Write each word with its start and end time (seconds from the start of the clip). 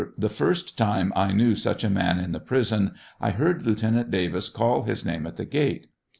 The 0.17 0.29
first 0.29 0.79
time 0.79 1.13
I 1.15 1.31
knew 1.31 1.53
such 1.53 1.83
a 1.83 1.87
man 1.91 2.17
in 2.17 2.31
the 2.31 2.39
prison 2.39 2.95
I 3.19 3.29
heard 3.29 3.63
Lieutenant 3.67 4.09
Davis 4.09 4.49
call 4.49 4.81
his 4.81 5.05
name 5.05 5.27
at 5.27 5.35
the 5.35 5.45
gate. 5.45 5.89